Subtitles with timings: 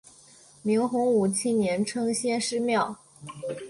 [0.63, 2.97] 明洪武七年称先师庙。